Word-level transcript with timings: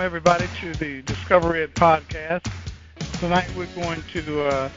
welcome 0.00 0.16
everybody 0.16 0.48
to 0.58 0.72
the 0.82 1.02
Discover 1.02 1.56
It 1.56 1.74
podcast. 1.74 2.40
Tonight 3.18 3.50
we're 3.54 3.66
going 3.74 4.02
to 4.14 4.46
uh, 4.46 4.70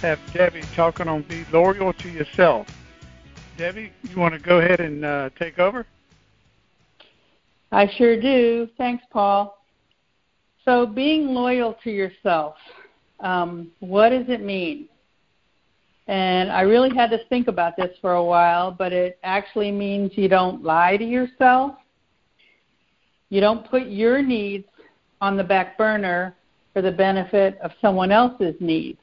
have 0.00 0.18
Debbie 0.32 0.64
talking 0.74 1.06
on 1.06 1.22
be 1.22 1.44
loyal 1.52 1.92
to 1.92 2.08
yourself. 2.08 2.66
Debbie, 3.56 3.92
you 4.02 4.16
want 4.16 4.34
to 4.34 4.40
go 4.40 4.58
ahead 4.58 4.80
and 4.80 5.04
uh, 5.04 5.30
take 5.38 5.60
over? 5.60 5.86
I 7.70 7.88
sure 7.88 8.20
do. 8.20 8.68
Thanks, 8.76 9.04
Paul. 9.12 9.56
So, 10.64 10.86
being 10.86 11.28
loyal 11.28 11.76
to 11.84 11.90
yourself, 11.92 12.56
um, 13.20 13.70
what 13.78 14.08
does 14.08 14.28
it 14.28 14.42
mean? 14.42 14.88
And 16.08 16.50
I 16.50 16.62
really 16.62 16.92
had 16.92 17.10
to 17.10 17.20
think 17.28 17.46
about 17.46 17.76
this 17.76 17.96
for 18.00 18.14
a 18.14 18.24
while, 18.24 18.72
but 18.72 18.92
it 18.92 19.20
actually 19.22 19.70
means 19.70 20.10
you 20.16 20.26
don't 20.26 20.64
lie 20.64 20.96
to 20.96 21.04
yourself. 21.04 21.76
You 23.30 23.40
don't 23.40 23.68
put 23.68 23.86
your 23.86 24.22
needs 24.22 24.66
on 25.20 25.36
the 25.36 25.44
back 25.44 25.78
burner 25.78 26.34
for 26.72 26.82
the 26.82 26.92
benefit 26.92 27.58
of 27.62 27.70
someone 27.80 28.12
else's 28.12 28.54
needs. 28.60 28.98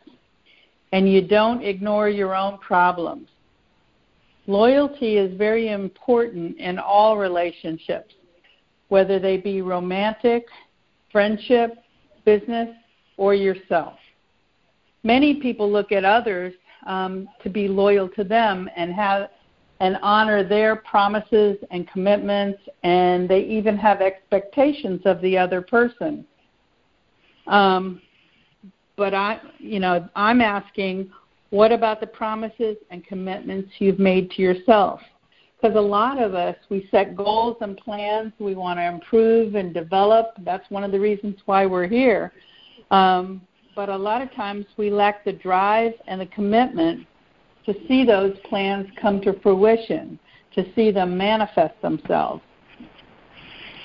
And 0.92 1.12
you 1.12 1.22
don't 1.22 1.64
ignore 1.64 2.10
your 2.10 2.36
own 2.36 2.58
problems. 2.58 3.30
Loyalty 4.48 5.18
is 5.18 5.38
very 5.38 5.70
important 5.70 6.58
in 6.58 6.78
all 6.78 7.18
relationships, 7.18 8.14
whether 8.90 9.20
they 9.20 9.38
be 9.38 9.62
romantic, 9.62 10.46
friendship, 11.12 11.76
business, 12.26 12.70
or 13.18 13.34
yourself. 13.34 13.94
Many 15.04 15.36
people 15.36 15.72
look 15.72 15.92
at 15.92 16.04
others 16.04 16.54
um, 16.86 17.30
to 17.44 17.50
be 17.50 17.68
loyal 17.68 18.10
to 18.10 18.24
them 18.24 18.70
and 18.76 18.94
have 18.94 19.30
and 19.82 19.98
honor 20.04 20.48
their 20.48 20.76
promises 20.76 21.58
and 21.72 21.90
commitments, 21.90 22.60
and 22.84 23.28
they 23.28 23.42
even 23.42 23.76
have 23.76 24.00
expectations 24.00 25.02
of 25.06 25.20
the 25.22 25.36
other 25.36 25.60
person. 25.60 26.24
Um, 27.48 28.00
but 28.96 29.16
I, 29.16 29.42
you 29.58 29.80
know, 29.80 30.08
I'm 30.16 30.40
asking, 30.40 31.10
what 31.50 31.72
about 31.72 32.00
the 32.00 32.06
promises 32.06 32.78
and 32.92 33.04
commitments 33.04 33.72
you've 33.80 33.98
made 33.98 34.30
to 34.32 34.44
yourself? 34.44 35.02
Because 35.60 35.76
a 35.76 35.82
lot 35.82 36.22
of 36.22 36.36
us, 36.36 36.56
we 36.70 36.88
set 36.92 37.16
goals 37.16 37.58
and 37.62 37.76
plans. 37.76 38.34
We 38.38 38.54
want 38.54 38.78
to 38.78 38.88
improve 38.88 39.56
and 39.56 39.74
develop. 39.74 40.34
That's 40.46 40.70
one 40.70 40.84
of 40.84 40.92
the 40.92 41.00
reasons 41.00 41.38
why 41.46 41.66
we're 41.66 41.88
here. 41.88 42.34
Um, 42.92 43.42
but 43.76 43.90
a 43.90 43.98
lot 43.98 44.22
of 44.22 44.32
times 44.36 44.68
we 44.78 44.92
lack 44.92 45.26
the 45.26 45.34
drive 45.34 45.94
and 46.08 46.22
the 46.22 46.28
commitment 46.28 47.08
to 47.66 47.74
see 47.88 48.06
those 48.06 48.36
plans 48.50 48.88
come 49.02 49.22
to 49.22 49.40
fruition, 49.42 50.20
to 50.56 50.66
see 50.76 50.92
them 50.92 51.18
manifest 51.18 51.80
themselves. 51.82 52.42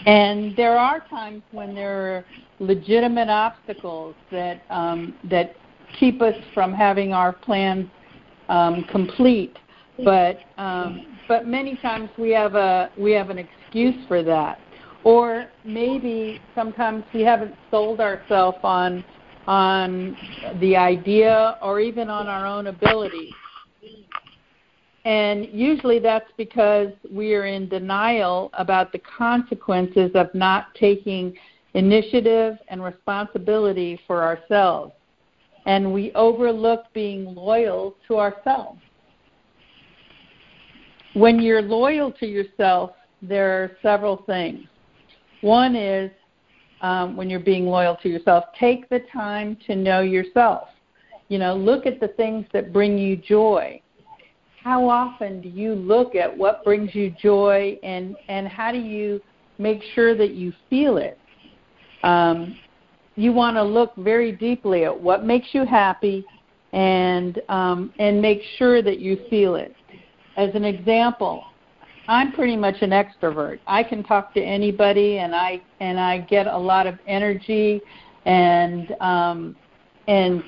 And 0.07 0.57
there 0.57 0.79
are 0.79 1.01
times 1.09 1.43
when 1.53 1.75
there 1.75 2.17
are 2.17 2.25
legitimate 2.61 3.29
obstacles 3.29 4.15
that 4.31 4.63
um, 4.71 5.15
that 5.31 5.57
keep 5.99 6.23
us 6.23 6.35
from 6.55 6.73
having 6.73 7.13
our 7.13 7.33
plans 7.33 7.89
um, 8.49 8.85
complete. 8.91 9.59
But 10.05 10.39
um, 10.59 11.19
but 11.27 11.47
many 11.47 11.77
times 11.77 12.11
we 12.19 12.31
have 12.31 12.55
a 12.55 12.91
we 12.97 13.13
have 13.13 13.31
an 13.31 13.39
excuse 13.39 13.97
for 14.07 14.23
that, 14.23 14.61
or 15.03 15.47
maybe 15.65 16.41
sometimes 16.55 17.03
we 17.13 17.23
haven't 17.23 17.55
sold 17.71 18.01
ourselves 18.01 18.59
on 18.63 19.05
on 19.47 20.17
the 20.61 20.77
idea 20.77 21.57
or 21.63 21.81
even 21.81 22.11
on 22.11 22.27
our 22.27 22.47
own 22.47 22.67
ability. 22.67 23.31
And 25.07 25.47
usually 25.53 26.01
that's 26.01 26.33
because 26.37 26.89
we 27.09 27.33
are 27.37 27.47
in 27.47 27.69
denial 27.69 28.51
about 28.55 28.91
the 28.91 28.99
consequences 28.99 30.11
of 30.17 30.35
not 30.35 30.75
taking 30.75 31.33
initiative 31.75 32.59
and 32.67 32.83
responsibility 32.83 34.01
for 34.09 34.25
ourselves. 34.25 34.93
And 35.65 35.93
we 35.93 36.11
overlook 36.17 36.87
being 36.93 37.37
loyal 37.37 37.95
to 38.09 38.17
ourselves. 38.17 38.81
When 41.15 41.39
you're 41.39 41.63
loyal 41.63 42.11
to 42.11 42.27
yourself, 42.27 42.91
there 43.23 43.63
are 43.63 43.77
several 43.83 44.25
things. 44.27 44.67
One 45.41 45.77
is 45.77 46.11
um, 46.81 47.17
when 47.17 47.31
you're 47.31 47.39
being 47.39 47.67
loyal 47.67 47.95
to 48.03 48.09
yourself. 48.09 48.47
Take 48.59 48.89
the 48.89 49.03
time 49.13 49.57
to 49.69 49.77
know 49.77 50.01
yourself. 50.01 50.67
You 51.29 51.39
know, 51.39 51.55
look 51.55 51.87
at 51.87 52.01
the 52.01 52.09
things 52.09 52.45
that 52.53 52.73
bring 52.73 52.99
you 52.99 53.17
joy. 53.17 53.81
How 54.67 54.89
often 54.89 55.41
do 55.41 55.49
you 55.49 55.77
look 55.77 56.17
at 56.17 56.37
what 56.37 56.65
brings 56.65 56.93
you 56.93 57.15
joy, 57.23 57.79
and 57.85 58.17
and 58.27 58.49
how 58.49 58.73
do 58.73 58.79
you 58.79 59.21
make 59.59 59.81
sure 59.95 60.17
that 60.17 60.33
you 60.33 60.53
feel 60.69 60.97
it? 60.97 61.17
Um, 62.03 62.59
you 63.15 63.33
want 63.33 63.55
to 63.55 63.63
look 63.63 63.95
very 63.95 64.33
deeply 64.33 64.85
at 64.85 65.01
what 65.01 65.25
makes 65.25 65.47
you 65.53 65.65
happy, 65.65 66.27
and 66.73 67.41
um, 67.49 67.95
and 68.01 68.21
make 68.21 68.41
sure 68.59 68.83
that 68.83 68.99
you 68.99 69.21
feel 69.31 69.55
it. 69.55 69.73
As 70.37 70.53
an 70.57 70.65
example, 70.65 71.45
I'm 72.09 72.33
pretty 72.33 72.57
much 72.57 72.83
an 72.83 72.91
extrovert. 72.91 73.61
I 73.69 73.85
can 73.85 74.03
talk 74.03 74.35
to 74.35 74.41
anybody, 74.43 75.19
and 75.19 75.33
I 75.33 75.63
and 75.79 76.01
I 76.01 76.19
get 76.19 76.49
a 76.49 76.59
lot 76.59 76.89
of 76.89 76.99
energy, 77.07 77.81
and 78.25 78.97
um, 79.01 79.55
and 80.09 80.43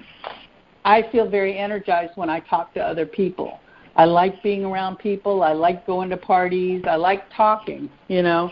I 0.85 1.05
feel 1.13 1.31
very 1.31 1.57
energized 1.57 2.17
when 2.17 2.29
I 2.29 2.41
talk 2.41 2.75
to 2.75 2.81
other 2.81 3.07
people. 3.07 3.61
I 3.99 4.05
like 4.05 4.43
being 4.45 4.65
around 4.65 4.97
people. 4.99 5.43
I 5.43 5.53
like 5.53 5.85
going 5.87 6.09
to 6.11 6.17
parties. 6.17 6.83
I 6.89 6.95
like 6.95 7.25
talking. 7.37 7.91
You 8.07 8.23
know, 8.23 8.51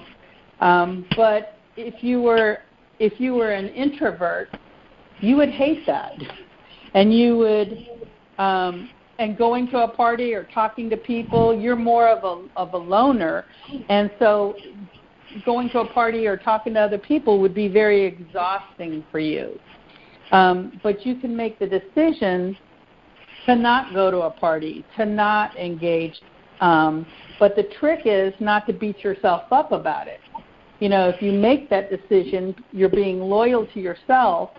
um, 0.60 1.06
but 1.16 1.58
if 1.76 2.02
you 2.02 2.20
were 2.20 2.58
if 2.98 3.18
you 3.20 3.34
were 3.34 3.52
an 3.52 3.68
introvert, 3.68 4.48
you 5.20 5.36
would 5.36 5.50
hate 5.50 5.86
that, 5.86 6.12
and 6.94 7.16
you 7.16 7.38
would 7.38 7.86
um, 8.38 8.90
and 9.18 9.38
going 9.38 9.68
to 9.68 9.78
a 9.78 9.88
party 9.88 10.34
or 10.34 10.44
talking 10.52 10.90
to 10.90 10.96
people, 10.96 11.58
you're 11.58 11.76
more 11.76 12.08
of 12.08 12.24
a 12.24 12.48
of 12.56 12.74
a 12.74 12.78
loner, 12.78 13.44
and 13.88 14.10
so 14.18 14.54
going 15.44 15.70
to 15.70 15.80
a 15.80 15.92
party 15.92 16.26
or 16.26 16.36
talking 16.36 16.74
to 16.74 16.80
other 16.80 16.98
people 16.98 17.40
would 17.40 17.54
be 17.54 17.68
very 17.68 18.04
exhausting 18.04 19.04
for 19.12 19.20
you. 19.20 19.58
Um, 20.32 20.80
but 20.82 21.06
you 21.06 21.14
can 21.16 21.36
make 21.36 21.58
the 21.60 21.66
decision 21.66 22.56
to 23.46 23.54
not 23.54 23.94
go 23.94 24.10
to 24.10 24.22
a 24.22 24.30
party, 24.30 24.84
to 24.96 25.06
not 25.06 25.56
engage. 25.56 26.20
Um, 26.60 27.06
but 27.38 27.54
the 27.54 27.64
trick 27.78 28.02
is 28.04 28.32
not 28.40 28.66
to 28.66 28.72
beat 28.72 29.04
yourself 29.04 29.44
up 29.50 29.72
about 29.72 30.08
it. 30.08 30.20
You 30.80 30.88
know, 30.88 31.08
if 31.08 31.22
you 31.22 31.32
make 31.32 31.70
that 31.70 31.90
decision, 31.90 32.54
you're 32.72 32.88
being 32.88 33.20
loyal 33.20 33.66
to 33.68 33.80
yourself 33.80 34.50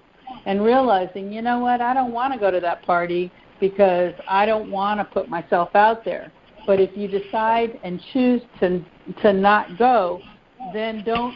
and 0.46 0.64
realizing, 0.64 1.32
you 1.32 1.42
know 1.42 1.60
what, 1.60 1.82
I 1.82 1.94
don't 1.94 2.12
want 2.12 2.34
to 2.34 2.40
go 2.40 2.50
to 2.50 2.60
that 2.60 2.84
party 2.84 3.32
because 3.60 4.14
I 4.28 4.46
don't 4.46 4.72
want 4.72 5.00
to 5.00 5.06
put 5.06 5.30
myself 5.30 5.76
out 5.76 6.04
there. 6.06 6.32
But 6.66 6.80
if 6.80 6.96
you 6.98 7.08
decide 7.08 7.80
and 7.84 8.02
choose 8.14 8.42
to 8.60 8.84
to 9.22 9.32
not 9.32 9.78
go, 9.78 10.22
then 10.74 11.04
don't 11.06 11.36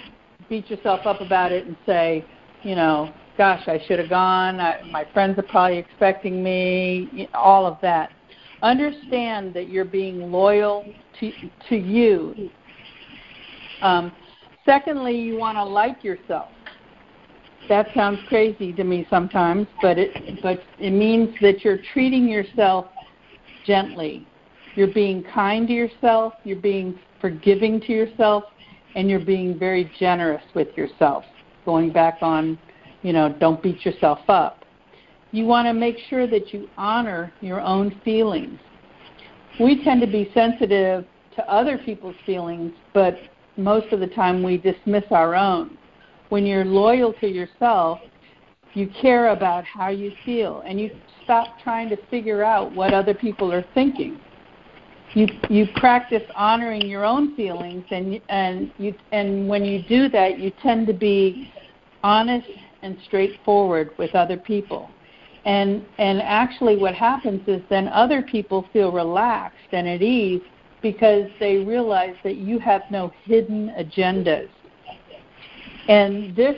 beat 0.50 0.70
yourself 0.70 1.06
up 1.06 1.22
about 1.22 1.54
it 1.54 1.66
and 1.66 1.78
say, 1.86 2.26
you 2.64 2.76
know, 2.76 3.14
gosh, 3.38 3.68
I 3.68 3.82
should 3.88 4.00
have 4.00 4.10
gone. 4.10 4.60
I, 4.60 4.82
my 4.92 5.06
friends 5.14 5.38
are 5.40 5.44
probably 5.44 5.78
expecting 5.78 6.44
me. 6.44 7.30
All 7.34 7.66
of 7.66 7.78
that. 7.82 8.12
Understand 8.62 9.54
that 9.56 9.70
you're 9.70 9.86
being 9.86 10.32
loyal 10.32 10.86
to 11.20 11.32
to 11.70 11.76
you. 11.76 12.50
Um, 13.82 14.12
secondly, 14.66 15.18
you 15.18 15.38
want 15.38 15.58
to 15.58 15.64
like 15.64 16.04
yourself 16.04 16.50
that 17.70 17.88
sounds 17.96 18.20
crazy 18.28 18.74
to 18.74 18.84
me 18.84 19.08
sometimes, 19.10 19.68
but 19.82 19.98
it 19.98 20.42
but 20.42 20.62
it 20.80 20.92
means 20.92 21.30
that 21.42 21.64
you're 21.64 21.80
treating 21.94 22.28
yourself 22.28 22.88
gently. 23.66 24.28
You're 24.76 24.94
being 24.94 25.24
kind 25.24 25.68
to 25.68 25.74
yourself, 25.74 26.34
you're 26.44 26.58
being 26.58 27.00
forgiving 27.20 27.80
to 27.82 27.94
yourself, 27.94 28.44
and 28.96 29.10
you're 29.10 29.24
being 29.24 29.58
very 29.58 29.92
generous 30.00 30.44
with 30.56 30.76
yourself. 30.76 31.24
Going 31.66 31.92
back 31.92 32.18
on, 32.22 32.58
you 33.02 33.14
know, 33.14 33.36
don't 33.40 33.62
beat 33.62 33.86
yourself 33.86 34.20
up. 34.28 34.66
You 35.32 35.46
want 35.46 35.68
to 35.68 35.74
make 35.74 35.98
sure 36.10 36.28
that 36.28 36.54
you 36.54 36.70
honor 36.78 37.32
your 37.42 37.62
own 37.62 38.00
feelings. 38.04 38.60
We 39.60 39.84
tend 39.84 40.02
to 40.02 40.08
be 40.08 40.30
sensitive 40.34 41.06
to 41.36 41.52
other 41.52 41.78
people's 41.78 42.16
feelings, 42.26 42.74
but 42.94 43.18
most 43.58 43.94
of 43.94 44.00
the 44.00 44.08
time 44.08 44.44
we 44.44 44.58
dismiss 44.58 45.04
our 45.12 45.36
own 45.36 45.78
when 46.32 46.46
you're 46.46 46.66
loyal 46.66 47.14
to 47.20 47.28
yourself, 47.28 48.00
you 48.74 48.90
care 49.02 49.30
about 49.30 49.66
how 49.66 49.90
you 49.90 50.14
feel 50.24 50.64
and 50.66 50.80
you 50.80 50.90
stop 51.26 51.60
trying 51.62 51.90
to 51.90 51.98
figure 52.10 52.42
out 52.42 52.74
what 52.74 52.94
other 52.94 53.14
people 53.14 53.52
are 53.52 53.66
thinking. 53.74 54.18
You 55.14 55.28
you 55.50 55.68
practice 55.76 56.24
honoring 56.36 56.88
your 56.88 57.04
own 57.04 57.36
feelings 57.36 57.84
and 57.92 58.22
and 58.30 58.72
you 58.78 58.96
and 59.12 59.50
when 59.50 59.66
you 59.66 59.84
do 59.90 60.08
that 60.08 60.40
you 60.40 60.54
tend 60.64 60.88
to 60.88 60.94
be 60.94 61.52
honest 62.02 62.48
and 62.82 62.98
straightforward 63.06 63.92
with 63.98 64.14
other 64.16 64.38
people. 64.38 64.90
And 65.46 65.84
and 65.98 66.22
actually 66.22 66.78
what 66.78 66.94
happens 66.94 67.42
is 67.48 67.62
then 67.70 67.88
other 67.88 68.22
people 68.22 68.68
feel 68.72 68.92
relaxed 68.92 69.58
and 69.72 69.88
at 69.88 70.02
ease 70.02 70.42
because 70.82 71.30
they 71.40 71.58
realize 71.58 72.16
that 72.24 72.38
you 72.38 72.60
have 72.60 72.84
no 72.92 73.12
hidden 73.26 73.74
agendas 73.78 74.50
and 75.88 76.36
this 76.36 76.56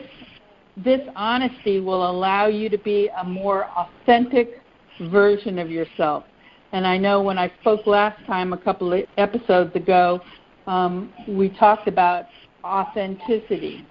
this 0.77 1.01
honesty 1.15 1.79
will 1.79 2.09
allow 2.09 2.47
you 2.47 2.67
to 2.67 2.77
be 2.79 3.09
a 3.21 3.23
more 3.23 3.65
authentic 3.77 4.61
version 5.01 5.59
of 5.59 5.69
yourself. 5.69 6.23
And 6.71 6.87
I 6.87 6.97
know 6.97 7.21
when 7.21 7.37
I 7.37 7.51
spoke 7.61 7.85
last 7.85 8.25
time, 8.25 8.53
a 8.53 8.57
couple 8.57 8.91
of 8.91 9.03
episodes 9.17 9.75
ago, 9.75 10.19
um, 10.65 11.13
we 11.27 11.49
talked 11.49 11.87
about 11.87 12.25
authenticity. 12.63 13.85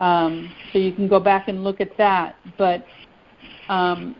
Um, 0.00 0.52
so 0.72 0.78
you 0.78 0.92
can 0.92 1.08
go 1.08 1.18
back 1.18 1.48
and 1.48 1.64
look 1.64 1.80
at 1.80 1.96
that. 1.96 2.36
But 2.58 2.86
um, 3.68 4.14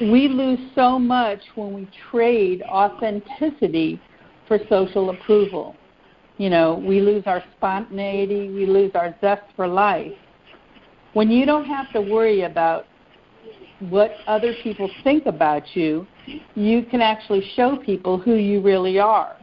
we 0.00 0.28
lose 0.28 0.58
so 0.74 0.98
much 0.98 1.40
when 1.54 1.72
we 1.72 1.88
trade 2.10 2.62
authenticity 2.62 4.00
for 4.48 4.58
social 4.68 5.10
approval. 5.10 5.76
You 6.38 6.50
know, 6.50 6.82
we 6.84 7.00
lose 7.00 7.22
our 7.26 7.42
spontaneity, 7.56 8.50
we 8.50 8.66
lose 8.66 8.92
our 8.94 9.14
zest 9.20 9.42
for 9.54 9.68
life. 9.68 10.12
When 11.12 11.30
you 11.30 11.44
don't 11.44 11.66
have 11.66 11.92
to 11.92 12.00
worry 12.00 12.42
about 12.42 12.86
what 13.90 14.16
other 14.26 14.54
people 14.62 14.90
think 15.04 15.26
about 15.26 15.76
you, 15.76 16.06
you 16.54 16.84
can 16.84 17.00
actually 17.00 17.48
show 17.54 17.76
people 17.76 18.18
who 18.18 18.34
you 18.34 18.60
really 18.60 18.98
are. 18.98 19.36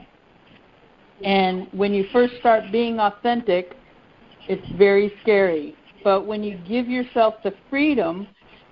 And 1.23 1.67
when 1.71 1.93
you 1.93 2.05
first 2.11 2.33
start 2.39 2.71
being 2.71 2.99
authentic, 2.99 3.75
it's 4.47 4.67
very 4.77 5.13
scary. 5.21 5.75
But 6.03 6.25
when 6.25 6.43
you 6.43 6.57
give 6.67 6.87
yourself 6.87 7.35
the 7.43 7.53
freedom 7.69 8.27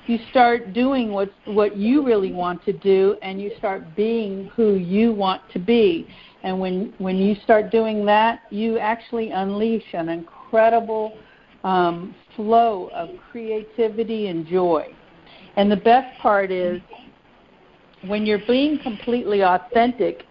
you 0.08 0.18
start 0.31 0.74
doing 0.74 1.12
what 1.12 1.30
what 1.46 1.75
you 1.75 2.04
really 2.04 2.31
want 2.31 2.64
to 2.64 2.74
do 2.74 3.18
and 3.22 3.42
you 3.42 3.52
start 3.58 3.96
being 3.96 4.50
who 4.56 4.75
you 4.75 5.12
want 5.12 5.42
to 5.52 5.60
be 5.60 6.08
and 6.44 6.58
when 6.60 6.94
when 6.98 7.18
you 7.18 7.36
start 7.44 7.69
doing 7.69 8.06
that 8.06 8.42
you 8.50 8.80
actually 8.80 9.31
unleash 9.31 9.94
an 9.94 10.10
incredible 10.10 11.18
um, 11.64 12.16
flow 12.36 12.90
of 12.94 13.10
creativity 13.31 14.28
and 14.28 14.48
joy 14.48 14.88
and 15.58 15.69
the 15.69 15.78
best 15.78 16.18
part 16.19 16.52
is 16.52 16.81
when 18.08 18.25
you're 18.25 18.46
being 18.48 18.80
completely 18.80 19.44
authentic 19.44 20.24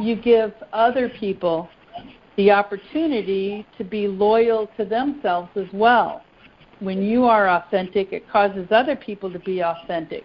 you 0.00 0.14
give 0.14 0.52
other 0.72 1.08
people 1.08 1.68
the 2.36 2.50
opportunity 2.50 3.66
to 3.78 3.84
be 3.84 4.08
loyal 4.08 4.68
to 4.76 4.84
themselves 4.84 5.50
as 5.56 5.66
well 5.72 6.22
when 6.82 7.02
you 7.02 7.24
are 7.24 7.48
authentic, 7.48 8.12
it 8.12 8.28
causes 8.28 8.66
other 8.70 8.96
people 8.96 9.32
to 9.32 9.38
be 9.38 9.62
authentic. 9.62 10.24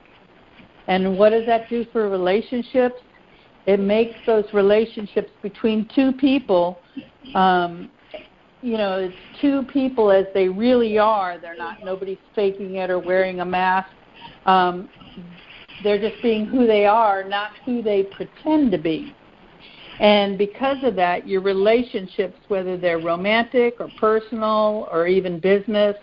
And 0.87 1.17
what 1.17 1.29
does 1.29 1.45
that 1.45 1.69
do 1.69 1.85
for 1.91 2.09
relationships? 2.09 2.95
It 3.67 3.79
makes 3.79 4.15
those 4.25 4.45
relationships 4.53 5.29
between 5.41 5.87
two 5.93 6.13
people, 6.13 6.79
um, 7.35 7.91
you 8.61 8.77
know, 8.77 8.97
it's 8.97 9.15
two 9.39 9.63
people 9.71 10.09
as 10.09 10.25
they 10.33 10.47
really 10.47 10.97
are. 10.97 11.37
They're 11.37 11.57
not 11.57 11.83
nobody's 11.83 12.17
faking 12.33 12.75
it 12.75 12.89
or 12.89 12.97
wearing 12.97 13.41
a 13.41 13.45
mask. 13.45 13.89
Um, 14.45 14.89
they're 15.83 15.99
just 15.99 16.21
being 16.23 16.45
who 16.45 16.65
they 16.65 16.85
are, 16.85 17.23
not 17.23 17.51
who 17.65 17.83
they 17.83 18.03
pretend 18.03 18.71
to 18.71 18.77
be. 18.77 19.13
And 19.99 20.37
because 20.37 20.77
of 20.83 20.95
that, 20.95 21.27
your 21.27 21.41
relationships, 21.41 22.37
whether 22.49 22.77
they're 22.77 22.99
romantic 22.99 23.75
or 23.79 23.89
personal 23.99 24.87
or 24.91 25.07
even 25.07 25.39
business, 25.39 25.95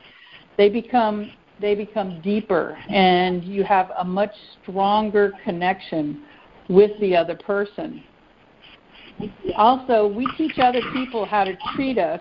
they 0.57 0.69
become 0.69 1.31
they 1.61 1.77
become 1.77 2.21
deeper 2.21 2.77
and 2.89 3.45
you 3.45 3.63
have 3.63 3.93
a 3.99 4.05
much 4.05 4.33
stronger 4.61 5.33
connection 5.45 6.25
with 6.69 6.91
the 7.01 7.15
other 7.15 7.37
person. 7.37 8.03
Also, 9.57 10.09
we 10.09 10.27
teach 10.37 10.59
other 10.59 10.81
people 10.93 11.25
how 11.25 11.45
to 11.45 11.57
treat 11.75 11.97
us 11.97 12.21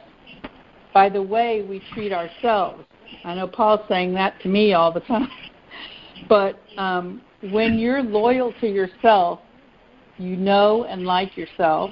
by 0.94 1.10
the 1.10 1.22
way 1.22 1.64
we 1.68 1.82
treat 1.94 2.14
ourselves. 2.14 2.84
I 3.26 3.34
know 3.34 3.48
Paul's 3.48 3.82
saying 3.90 4.14
that 4.14 4.40
to 4.42 4.50
me 4.50 4.74
all 4.74 4.92
the 4.92 5.02
time. 5.02 5.30
But 6.30 6.58
um, 6.78 7.22
when 7.52 7.78
you're 7.78 8.02
loyal 8.02 8.54
to 8.62 8.68
yourself, 8.68 9.42
you 10.18 10.36
know 10.36 10.86
and 10.86 11.06
like 11.06 11.36
yourself, 11.38 11.92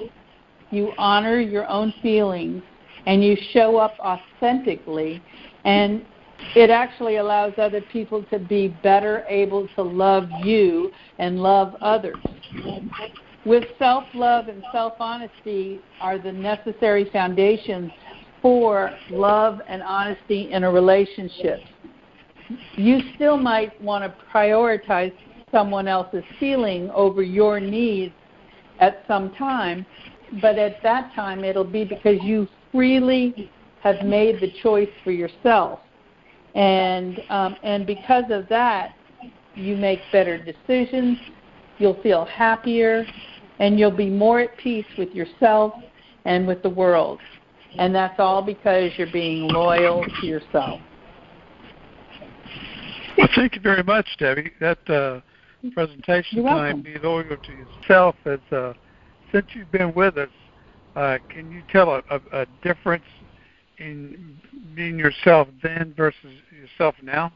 you 0.70 0.92
honor 0.98 1.40
your 1.40 1.68
own 1.68 1.92
feelings, 2.02 2.62
and 3.06 3.22
you 3.22 3.36
show 3.52 3.76
up 3.76 3.94
authentically, 4.00 5.22
and 5.64 6.04
it 6.54 6.70
actually 6.70 7.16
allows 7.16 7.52
other 7.58 7.80
people 7.80 8.24
to 8.24 8.38
be 8.38 8.68
better 8.82 9.24
able 9.28 9.68
to 9.76 9.82
love 9.82 10.28
you 10.42 10.90
and 11.18 11.40
love 11.40 11.74
others. 11.80 12.16
With 13.44 13.64
self 13.78 14.04
love 14.14 14.48
and 14.48 14.62
self 14.72 14.94
honesty 15.00 15.80
are 16.00 16.18
the 16.18 16.32
necessary 16.32 17.08
foundations 17.12 17.90
for 18.40 18.90
love 19.10 19.60
and 19.68 19.82
honesty 19.82 20.52
in 20.52 20.64
a 20.64 20.70
relationship. 20.70 21.60
You 22.74 23.00
still 23.14 23.36
might 23.36 23.80
want 23.80 24.04
to 24.04 24.14
prioritize 24.32 25.12
someone 25.52 25.86
else's 25.86 26.24
feeling 26.40 26.90
over 26.90 27.22
your 27.22 27.60
needs 27.60 28.14
at 28.80 29.04
some 29.06 29.32
time, 29.34 29.86
but 30.40 30.58
at 30.58 30.82
that 30.82 31.14
time 31.14 31.44
it'll 31.44 31.62
be 31.62 31.84
because 31.84 32.16
you 32.22 32.48
freely 32.72 33.50
have 33.82 34.04
made 34.04 34.40
the 34.40 34.50
choice 34.62 34.88
for 35.04 35.12
yourself 35.12 35.80
and 36.54 37.20
um, 37.30 37.56
and 37.62 37.86
because 37.86 38.24
of 38.30 38.48
that, 38.48 38.94
you 39.54 39.76
make 39.76 40.00
better 40.12 40.38
decisions. 40.38 41.18
You'll 41.78 42.00
feel 42.02 42.24
happier, 42.26 43.06
and 43.58 43.78
you'll 43.78 43.90
be 43.90 44.10
more 44.10 44.40
at 44.40 44.56
peace 44.58 44.86
with 44.98 45.10
yourself 45.10 45.72
and 46.24 46.46
with 46.46 46.62
the 46.62 46.70
world. 46.70 47.20
And 47.78 47.94
that's 47.94 48.20
all 48.20 48.42
because 48.42 48.90
you're 48.98 49.10
being 49.12 49.48
loyal 49.48 50.04
to 50.20 50.26
yourself. 50.26 50.80
Well, 53.16 53.28
thank 53.34 53.54
you 53.54 53.62
very 53.62 53.82
much, 53.82 54.06
Debbie. 54.18 54.52
That 54.60 54.90
uh, 54.90 55.20
presentation 55.70 56.44
time, 56.44 56.82
be 56.82 56.98
loyal 56.98 57.36
to 57.36 57.52
yourself, 57.52 58.16
is 58.26 58.40
uh, 58.50 58.72
since 59.32 59.46
you've 59.54 59.70
been 59.72 59.94
with 59.94 60.18
us, 60.18 60.28
uh, 60.96 61.18
can 61.28 61.50
you 61.50 61.62
tell 61.70 61.90
a, 61.90 62.02
a, 62.10 62.42
a 62.42 62.46
difference 62.62 63.04
in 63.78 64.36
being 64.74 64.98
yourself 64.98 65.48
then 65.62 65.94
versus 65.96 66.32
yourself 66.50 66.94
now? 67.02 67.32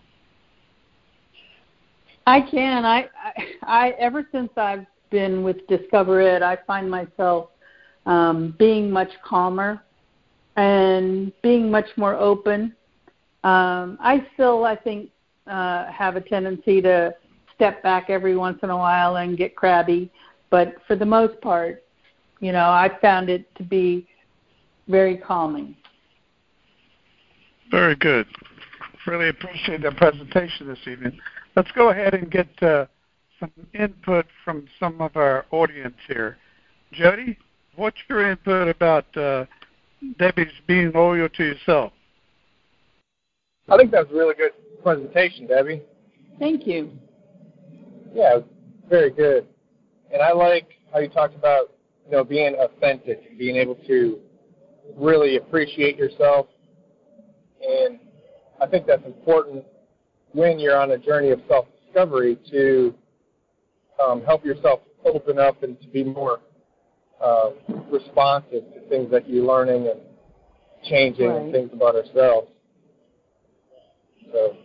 I 2.26 2.40
can. 2.40 2.84
I, 2.84 3.08
I, 3.24 3.32
I 3.62 3.90
ever 3.98 4.26
since 4.32 4.50
I've 4.56 4.86
been 5.10 5.42
with 5.42 5.66
Discover 5.68 6.20
It, 6.20 6.42
I 6.42 6.58
find 6.66 6.90
myself 6.90 7.50
um, 8.04 8.54
being 8.58 8.90
much 8.90 9.10
calmer 9.24 9.82
and 10.56 11.32
being 11.42 11.70
much 11.70 11.86
more 11.96 12.14
open. 12.14 12.74
Um, 13.44 13.96
I 14.00 14.26
still, 14.34 14.64
I 14.64 14.74
think, 14.74 15.10
uh, 15.46 15.90
have 15.92 16.16
a 16.16 16.20
tendency 16.20 16.82
to 16.82 17.14
step 17.56 17.82
back 17.82 18.08
every 18.08 18.36
once 18.36 18.58
in 18.62 18.70
a 18.70 18.76
while 18.76 19.16
and 19.16 19.36
get 19.36 19.56
crabby, 19.56 20.10
but 20.50 20.76
for 20.86 20.94
the 20.94 21.04
most 21.04 21.40
part, 21.40 21.82
you 22.40 22.52
know, 22.52 22.68
I 22.68 22.90
found 23.00 23.28
it 23.28 23.52
to 23.56 23.64
be 23.64 24.06
very 24.88 25.16
calming. 25.16 25.74
Very 27.70 27.96
good. 27.96 28.26
Really 29.06 29.28
appreciate 29.28 29.82
that 29.82 29.96
presentation 29.96 30.68
this 30.68 30.78
evening. 30.86 31.18
Let's 31.56 31.70
go 31.72 31.90
ahead 31.90 32.14
and 32.14 32.30
get 32.30 32.48
uh, 32.62 32.86
some 33.40 33.50
input 33.72 34.26
from 34.44 34.66
some 34.78 35.00
of 35.00 35.16
our 35.16 35.46
audience 35.50 35.96
here. 36.06 36.36
Jody, 36.92 37.38
what's 37.76 37.96
your 38.08 38.30
input 38.30 38.68
about 38.68 39.16
uh, 39.16 39.46
Debbie's 40.18 40.52
being 40.66 40.92
loyal 40.92 41.28
to 41.30 41.44
yourself? 41.44 41.92
I 43.68 43.76
think 43.76 43.90
that 43.90 44.06
was 44.06 44.14
a 44.14 44.18
really 44.18 44.34
good 44.34 44.52
presentation, 44.82 45.46
Debbie. 45.46 45.82
Thank 46.38 46.66
you. 46.66 46.90
Yeah, 48.14 48.38
very 48.88 49.10
good. 49.10 49.46
And 50.12 50.22
I 50.22 50.32
like 50.32 50.68
how 50.92 51.00
you 51.00 51.08
talked 51.08 51.34
about, 51.34 51.72
you 52.04 52.12
know, 52.12 52.24
being 52.24 52.54
authentic, 52.54 53.38
being 53.38 53.56
able 53.56 53.74
to 53.86 54.20
really 54.96 55.36
appreciate 55.36 55.96
yourself 55.96 56.46
and 57.60 57.98
I 58.60 58.66
think 58.66 58.86
that's 58.86 59.04
important 59.04 59.64
when 60.32 60.58
you're 60.58 60.78
on 60.78 60.92
a 60.92 60.98
journey 60.98 61.30
of 61.30 61.40
self 61.48 61.66
discovery 61.84 62.38
to 62.50 62.94
um, 64.02 64.22
help 64.24 64.44
yourself 64.44 64.80
open 65.04 65.38
up 65.38 65.62
and 65.62 65.80
to 65.80 65.88
be 65.88 66.04
more 66.04 66.40
uh, 67.22 67.50
responsive 67.90 68.62
to 68.74 68.88
things 68.88 69.10
that 69.10 69.28
you're 69.28 69.44
learning 69.44 69.88
and 69.88 70.00
changing 70.84 71.28
right. 71.28 71.42
and 71.42 71.52
things 71.52 71.70
about 71.72 71.96
ourselves. 71.96 72.48
So 74.32 74.56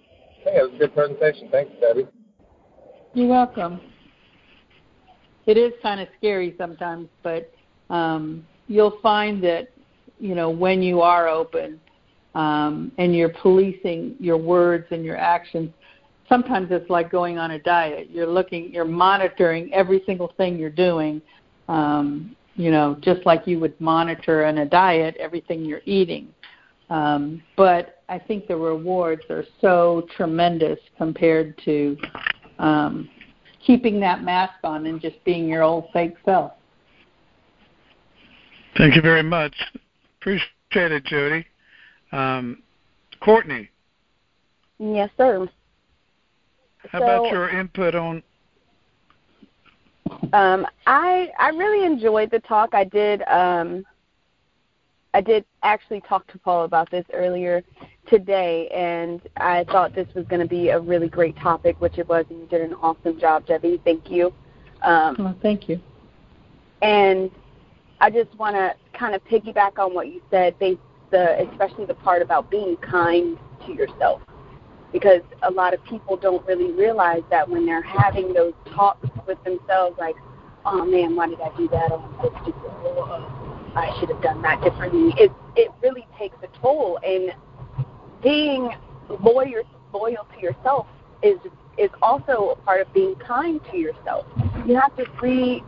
I 0.41 0.43
think 0.43 0.57
it 0.57 0.63
was 0.63 0.71
a 0.75 0.77
good 0.77 0.93
presentation. 0.93 1.49
Thanks, 1.51 1.71
Debbie. 1.79 2.07
You're 3.13 3.27
welcome. 3.27 3.81
It 5.45 5.57
is 5.57 5.73
kind 5.81 5.99
of 5.99 6.07
scary 6.17 6.55
sometimes, 6.57 7.09
but 7.23 7.51
um, 7.89 8.45
you'll 8.67 8.99
find 9.01 9.43
that 9.43 9.69
you 10.17 10.33
know 10.33 10.49
when 10.49 10.81
you 10.81 11.01
are 11.01 11.27
open 11.27 11.79
um, 12.35 12.91
and 12.97 13.13
you're 13.13 13.33
policing 13.41 14.15
your 14.19 14.37
words 14.37 14.87
and 14.91 15.03
your 15.03 15.17
actions. 15.17 15.71
Sometimes 16.29 16.69
it's 16.71 16.89
like 16.89 17.11
going 17.11 17.37
on 17.37 17.51
a 17.51 17.59
diet. 17.59 18.09
You're 18.09 18.27
looking, 18.27 18.71
you're 18.71 18.85
monitoring 18.85 19.73
every 19.73 20.01
single 20.05 20.31
thing 20.37 20.57
you're 20.57 20.69
doing. 20.69 21.21
Um, 21.67 22.33
you 22.55 22.71
know, 22.71 22.97
just 23.01 23.25
like 23.25 23.45
you 23.45 23.59
would 23.59 23.79
monitor 23.81 24.45
in 24.45 24.59
a 24.59 24.65
diet 24.65 25.17
everything 25.19 25.65
you're 25.65 25.81
eating. 25.85 26.33
Um, 26.89 27.41
but 27.57 28.03
I 28.07 28.19
think 28.19 28.47
the 28.47 28.55
rewards 28.55 29.23
are 29.29 29.43
so 29.59 30.07
tremendous 30.15 30.79
compared 30.97 31.59
to 31.65 31.97
um, 32.59 33.09
keeping 33.65 33.99
that 33.99 34.23
mask 34.23 34.55
on 34.63 34.85
and 34.85 35.01
just 35.01 35.23
being 35.23 35.47
your 35.47 35.63
old 35.63 35.85
fake 35.93 36.15
self. 36.25 36.53
Thank 38.77 38.95
you 38.95 39.01
very 39.01 39.23
much. 39.23 39.53
Appreciate 40.19 40.91
it, 40.91 41.03
Jody. 41.05 41.45
Um, 42.11 42.63
Courtney. 43.21 43.69
Yes, 44.79 45.09
sir. 45.17 45.47
How 46.89 46.99
so, 46.99 47.03
about 47.03 47.31
your 47.31 47.49
input 47.49 47.95
on? 47.95 48.23
Um, 50.33 50.65
I 50.87 51.29
I 51.39 51.49
really 51.49 51.85
enjoyed 51.85 52.31
the 52.31 52.39
talk. 52.39 52.73
I 52.73 52.83
did 52.83 53.21
um, 53.23 53.85
I 55.13 55.21
did 55.21 55.43
actually 55.63 56.01
talk 56.01 56.25
to 56.31 56.39
Paul 56.39 56.63
about 56.63 56.89
this 56.89 57.05
earlier 57.13 57.63
today, 58.07 58.69
and 58.69 59.21
I 59.37 59.65
thought 59.65 59.93
this 59.93 60.07
was 60.15 60.25
going 60.27 60.41
to 60.41 60.47
be 60.47 60.69
a 60.69 60.79
really 60.79 61.09
great 61.09 61.37
topic, 61.37 61.79
which 61.81 61.97
it 61.97 62.07
was, 62.07 62.25
and 62.29 62.39
you 62.39 62.47
did 62.47 62.61
an 62.61 62.73
awesome 62.75 63.19
job, 63.19 63.45
Debbie. 63.45 63.81
Thank 63.83 64.09
you. 64.09 64.33
Um, 64.83 65.15
oh, 65.19 65.35
thank 65.41 65.67
you. 65.67 65.79
And 66.81 67.29
I 67.99 68.09
just 68.09 68.33
want 68.35 68.55
to 68.55 68.73
kind 68.97 69.13
of 69.13 69.23
piggyback 69.25 69.77
on 69.77 69.93
what 69.93 70.07
you 70.07 70.21
said, 70.31 70.55
the 70.59 70.77
especially 71.51 71.85
the 71.85 71.93
part 71.93 72.21
about 72.21 72.49
being 72.49 72.77
kind 72.77 73.37
to 73.65 73.73
yourself, 73.73 74.21
because 74.93 75.21
a 75.43 75.51
lot 75.51 75.73
of 75.73 75.83
people 75.83 76.15
don't 76.15 76.45
really 76.47 76.71
realize 76.71 77.21
that 77.29 77.47
when 77.47 77.65
they're 77.65 77.81
having 77.81 78.33
those 78.33 78.53
talks 78.73 79.07
with 79.27 79.43
themselves, 79.43 79.97
like, 79.99 80.15
"Oh 80.65 80.85
man, 80.85 81.17
why 81.17 81.27
did 81.27 81.41
I 81.41 81.55
do 81.57 81.67
that? 81.67 81.91
Oh, 81.91 81.99
I'm 81.99 82.15
so 82.21 82.41
stupid. 82.43 83.40
I 83.75 83.97
should 83.99 84.09
have 84.09 84.21
done 84.21 84.41
that 84.41 84.61
differently." 84.61 85.13
It 85.17 85.31
it 85.55 85.71
really 85.81 86.07
takes 86.17 86.37
a 86.43 86.47
toll, 86.59 86.99
and 87.03 87.33
being 88.21 88.69
loyal 89.09 89.63
loyal 89.93 90.27
to 90.35 90.41
yourself 90.41 90.87
is 91.21 91.37
is 91.77 91.89
also 92.01 92.49
a 92.49 92.55
part 92.57 92.81
of 92.81 92.93
being 92.93 93.15
kind 93.15 93.59
to 93.71 93.77
yourself. 93.77 94.25
You 94.65 94.75
have 94.75 94.95
to 94.97 95.05
free 95.19 95.63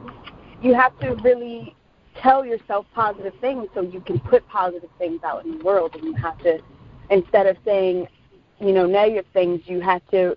you 0.61 0.73
have 0.73 0.97
to 0.99 1.15
really 1.15 1.75
tell 2.21 2.45
yourself 2.45 2.85
positive 2.93 3.33
things 3.41 3.67
so 3.73 3.81
you 3.81 3.99
can 3.99 4.19
put 4.19 4.47
positive 4.47 4.89
things 4.97 5.19
out 5.23 5.45
in 5.45 5.57
the 5.57 5.63
world 5.63 5.95
and 5.95 6.03
you 6.03 6.13
have 6.13 6.37
to 6.39 6.59
instead 7.09 7.47
of 7.47 7.57
saying, 7.65 8.07
you 8.59 8.71
know, 8.71 8.85
negative 8.85 9.25
things, 9.33 9.61
you 9.65 9.81
have 9.81 10.01
to 10.11 10.35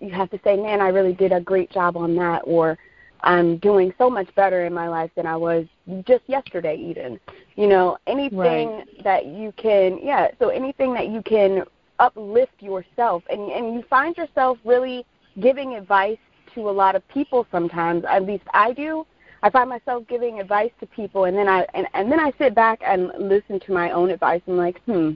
you 0.00 0.10
have 0.10 0.30
to 0.30 0.40
say, 0.44 0.56
Man, 0.56 0.80
I 0.80 0.88
really 0.88 1.14
did 1.14 1.32
a 1.32 1.40
great 1.40 1.70
job 1.70 1.96
on 1.96 2.14
that 2.16 2.42
or 2.44 2.78
I'm 3.26 3.56
doing 3.58 3.92
so 3.98 4.08
much 4.08 4.32
better 4.36 4.66
in 4.66 4.72
my 4.72 4.88
life 4.88 5.10
than 5.16 5.26
I 5.26 5.36
was 5.36 5.66
just 6.06 6.22
yesterday 6.28 6.76
even. 6.76 7.18
You 7.56 7.66
know, 7.66 7.98
anything 8.06 8.38
right. 8.38 9.04
that 9.04 9.26
you 9.26 9.52
can 9.56 9.98
yeah, 10.00 10.28
so 10.38 10.48
anything 10.50 10.94
that 10.94 11.08
you 11.08 11.22
can 11.22 11.64
uplift 11.98 12.62
yourself 12.62 13.24
and 13.28 13.50
and 13.50 13.74
you 13.74 13.82
find 13.90 14.16
yourself 14.16 14.58
really 14.64 15.04
giving 15.40 15.74
advice 15.74 16.18
to 16.54 16.70
a 16.70 16.70
lot 16.70 16.94
of 16.94 17.06
people 17.08 17.46
sometimes. 17.50 18.04
At 18.08 18.24
least 18.24 18.44
I 18.54 18.72
do. 18.72 19.04
I 19.42 19.50
find 19.50 19.68
myself 19.68 20.04
giving 20.08 20.38
advice 20.38 20.70
to 20.78 20.86
people 20.86 21.24
and 21.24 21.36
then 21.36 21.48
I 21.48 21.66
and, 21.74 21.88
and 21.94 22.10
then 22.10 22.20
I 22.20 22.32
sit 22.38 22.54
back 22.54 22.80
and 22.86 23.10
listen 23.18 23.58
to 23.58 23.72
my 23.72 23.90
own 23.90 24.10
advice 24.10 24.40
and 24.46 24.54
I'm 24.54 24.58
like, 24.58 24.80
hmm, 24.84 25.10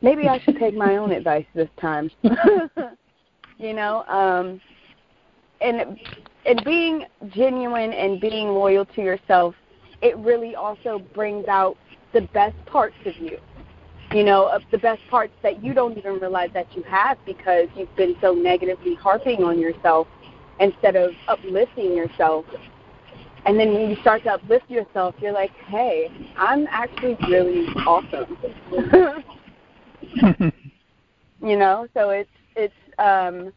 maybe 0.00 0.26
I 0.26 0.38
should 0.38 0.58
take 0.58 0.74
my 0.74 0.96
own 0.96 1.12
advice 1.20 1.46
this 1.54 1.68
time. 1.78 2.10
you 3.58 3.74
know, 3.74 4.04
um 4.06 4.58
and 5.60 5.98
and 6.46 6.62
being 6.64 7.04
genuine 7.28 7.92
and 7.92 8.20
being 8.20 8.48
loyal 8.48 8.84
to 8.84 9.00
yourself, 9.02 9.54
it 10.02 10.16
really 10.18 10.54
also 10.54 10.98
brings 11.14 11.46
out 11.48 11.76
the 12.12 12.22
best 12.32 12.56
parts 12.66 12.96
of 13.06 13.16
you. 13.16 13.38
You 14.12 14.22
know, 14.22 14.46
of 14.46 14.62
the 14.70 14.78
best 14.78 15.00
parts 15.10 15.32
that 15.42 15.64
you 15.64 15.74
don't 15.74 15.96
even 15.98 16.20
realize 16.20 16.50
that 16.54 16.66
you 16.76 16.82
have 16.84 17.18
because 17.24 17.66
you've 17.74 17.94
been 17.96 18.14
so 18.20 18.32
negatively 18.32 18.94
harping 18.94 19.42
on 19.42 19.58
yourself 19.58 20.06
instead 20.60 20.94
of 20.94 21.12
uplifting 21.26 21.96
yourself. 21.96 22.44
And 23.46 23.58
then 23.58 23.74
when 23.74 23.90
you 23.90 23.96
start 24.02 24.22
to 24.24 24.34
uplift 24.34 24.70
yourself, 24.70 25.14
you're 25.20 25.32
like, 25.32 25.50
hey, 25.66 26.10
I'm 26.36 26.66
actually 26.70 27.16
really 27.28 27.66
awesome. 27.86 28.36
you 31.42 31.56
know, 31.56 31.88
so 31.94 32.10
it's 32.10 32.30
it's 32.56 32.74
um 32.98 33.52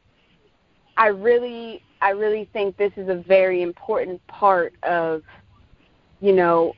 I 0.98 1.08
really 1.08 1.84
I 2.02 2.12
really 2.12 2.50
think 2.54 2.78
this 2.78 2.92
is 2.96 3.10
a 3.10 3.16
very 3.16 3.62
important 3.62 4.26
part 4.28 4.74
of, 4.84 5.24
you 6.22 6.34
know, 6.34 6.74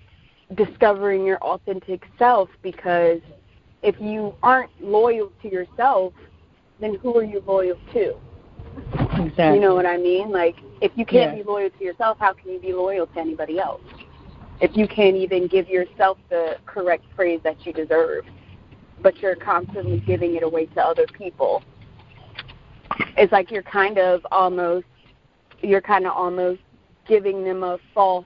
discovering 0.56 1.26
your 1.26 1.38
authentic 1.40 2.04
self 2.18 2.50
because 2.62 3.20
if 3.82 3.96
you 4.00 4.34
aren't 4.44 4.72
loyal 4.82 5.32
to 5.42 5.52
yourself, 5.52 6.14
then 6.80 6.96
who 6.96 7.18
are 7.18 7.24
you 7.24 7.44
loyal 7.46 7.78
to? 7.94 8.16
Exactly. 9.22 9.56
You 9.56 9.60
know 9.60 9.76
what 9.76 9.86
I 9.86 9.98
mean? 9.98 10.32
Like, 10.32 10.56
if 10.82 10.92
you 10.96 11.06
can't 11.06 11.36
yeah. 11.36 11.44
be 11.44 11.48
loyal 11.48 11.70
to 11.70 11.84
yourself, 11.84 12.18
how 12.20 12.34
can 12.34 12.52
you 12.52 12.60
be 12.60 12.74
loyal 12.74 13.08
to 13.08 13.20
anybody 13.20 13.60
else? 13.60 13.82
If 14.62 14.76
you 14.76 14.88
can't 14.88 15.16
even 15.16 15.48
give 15.48 15.68
yourself 15.70 16.18
the 16.30 16.58
correct 16.66 17.04
praise 17.16 17.42
that 17.44 17.66
you 17.66 17.74
deserve, 17.74 18.26
but 19.02 19.18
you're 19.18 19.36
constantly 19.36 20.00
giving 20.02 20.36
it 20.36 20.44
away 20.44 20.66
to 20.68 20.82
other 20.82 21.06
people, 21.08 21.64
it's 23.17 23.31
like 23.31 23.51
you're 23.51 23.63
kind 23.63 23.98
of 23.98 24.25
almost 24.31 24.86
you're 25.62 25.81
kind 25.81 26.05
of 26.05 26.13
almost 26.13 26.62
giving 27.08 27.43
them 27.43 27.63
a 27.63 27.77
false 27.93 28.25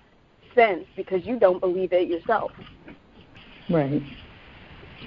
sense 0.53 0.85
because 0.95 1.25
you 1.25 1.39
don't 1.39 1.59
believe 1.59 1.93
it 1.93 2.07
yourself. 2.07 2.51
Right. 3.69 4.01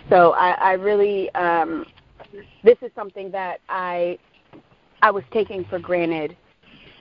So 0.08 0.32
I, 0.32 0.50
I 0.52 0.72
really, 0.72 1.32
um, 1.34 1.84
this 2.64 2.76
is 2.82 2.90
something 2.94 3.30
that 3.30 3.60
I, 3.68 4.18
I 5.02 5.10
was 5.10 5.24
taking 5.32 5.64
for 5.66 5.78
granted 5.78 6.36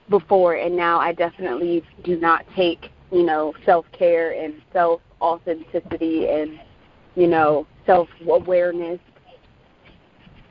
before, 0.10 0.56
and 0.56 0.76
now 0.76 1.00
I 1.00 1.14
definitely 1.14 1.84
do 2.04 2.18
not 2.20 2.46
take, 2.56 2.92
you 3.12 3.24
know, 3.24 3.54
self 3.66 3.86
care 3.92 4.32
and 4.34 4.62
self 4.74 5.02
authenticity 5.22 6.28
and, 6.28 6.60
you 7.16 7.28
know, 7.28 7.66
self 7.86 8.10
awareness 8.28 9.00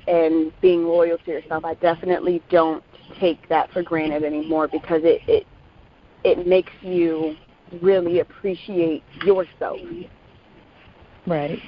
and 0.06 0.52
being 0.60 0.84
loyal 0.84 1.18
to 1.18 1.30
yourself. 1.30 1.64
I 1.64 1.74
definitely 1.74 2.42
don't 2.50 2.82
take 3.20 3.48
that 3.48 3.70
for 3.72 3.82
granted 3.82 4.24
anymore 4.24 4.68
because 4.68 5.02
it 5.04 5.20
it 5.26 5.46
it 6.24 6.46
makes 6.46 6.72
you 6.82 7.36
really 7.80 8.20
appreciate 8.20 9.02
yourself. 9.24 9.80
Right. 11.26 11.58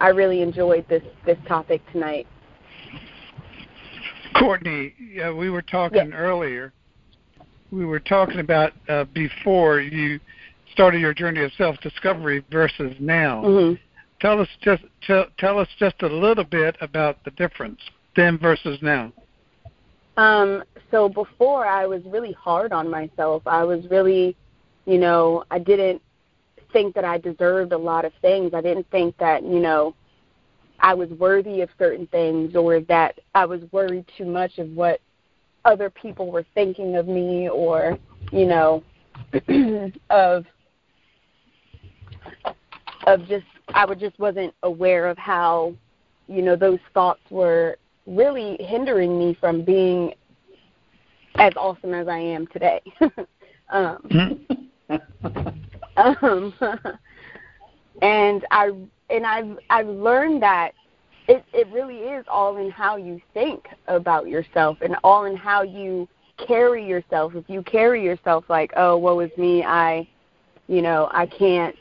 I 0.00 0.08
really 0.08 0.42
enjoyed 0.42 0.86
this 0.88 1.02
this 1.24 1.38
topic 1.46 1.82
tonight. 1.92 2.26
Courtney, 4.38 4.94
yeah, 4.98 5.32
we 5.32 5.48
were 5.48 5.62
talking 5.62 6.10
yes. 6.10 6.14
earlier. 6.14 6.72
We 7.72 7.86
were 7.86 8.00
talking 8.00 8.38
about 8.38 8.72
uh, 8.88 9.04
before 9.04 9.80
you 9.80 10.20
started 10.72 11.00
your 11.00 11.14
journey 11.14 11.42
of 11.42 11.50
self-discovery 11.56 12.44
versus 12.50 12.94
now. 13.00 13.42
Mm-hmm. 13.42 13.82
Tell 14.20 14.40
us 14.40 14.48
just 14.62 14.82
tell, 15.06 15.26
tell 15.38 15.58
us 15.58 15.68
just 15.78 16.02
a 16.02 16.06
little 16.06 16.44
bit 16.44 16.76
about 16.80 17.22
the 17.24 17.30
difference 17.32 17.80
then 18.14 18.38
versus 18.38 18.78
now. 18.80 19.12
Um, 20.16 20.64
so 20.90 21.08
before 21.08 21.66
I 21.66 21.86
was 21.86 22.02
really 22.06 22.32
hard 22.32 22.72
on 22.72 22.90
myself. 22.90 23.42
I 23.46 23.64
was 23.64 23.84
really, 23.90 24.34
you 24.86 24.98
know, 24.98 25.44
I 25.50 25.58
didn't 25.58 26.00
think 26.72 26.94
that 26.94 27.04
I 27.04 27.18
deserved 27.18 27.72
a 27.72 27.78
lot 27.78 28.04
of 28.04 28.12
things. 28.22 28.52
I 28.54 28.60
didn't 28.62 28.90
think 28.90 29.16
that, 29.18 29.42
you 29.42 29.60
know, 29.60 29.94
I 30.80 30.94
was 30.94 31.08
worthy 31.10 31.60
of 31.60 31.68
certain 31.78 32.06
things 32.08 32.54
or 32.54 32.80
that 32.80 33.18
I 33.34 33.44
was 33.44 33.60
worried 33.72 34.06
too 34.16 34.26
much 34.26 34.58
of 34.58 34.70
what 34.70 35.00
other 35.64 35.90
people 35.90 36.30
were 36.30 36.44
thinking 36.54 36.96
of 36.96 37.08
me 37.08 37.48
or, 37.48 37.98
you 38.32 38.46
know, 38.46 38.82
of 40.10 40.44
of 43.06 43.26
just 43.26 43.46
I 43.74 43.84
would 43.84 43.98
just 43.98 44.18
wasn't 44.18 44.54
aware 44.62 45.06
of 45.06 45.18
how, 45.18 45.74
you 46.28 46.42
know, 46.42 46.56
those 46.56 46.78
thoughts 46.94 47.20
were 47.30 47.76
really 48.06 48.56
hindering 48.60 49.18
me 49.18 49.36
from 49.40 49.64
being 49.64 50.14
as 51.36 51.52
awesome 51.56 51.92
as 51.92 52.08
I 52.08 52.18
am 52.18 52.46
today. 52.48 52.80
um, 53.70 54.46
um, 55.96 56.54
and 58.02 58.46
I 58.50 58.70
and 59.10 59.26
I've 59.26 59.58
I've 59.70 59.88
learned 59.88 60.42
that 60.42 60.72
it 61.28 61.44
it 61.52 61.66
really 61.68 61.96
is 61.96 62.24
all 62.28 62.56
in 62.56 62.70
how 62.70 62.96
you 62.96 63.20
think 63.34 63.68
about 63.88 64.28
yourself 64.28 64.78
and 64.80 64.96
all 65.02 65.24
in 65.24 65.36
how 65.36 65.62
you 65.62 66.08
carry 66.46 66.86
yourself. 66.86 67.34
If 67.34 67.48
you 67.48 67.62
carry 67.62 68.02
yourself 68.04 68.44
like, 68.48 68.72
oh, 68.76 68.96
woe 68.96 69.20
is 69.20 69.30
me, 69.36 69.64
I, 69.64 70.06
you 70.68 70.82
know, 70.82 71.08
I 71.12 71.26
can't 71.26 71.74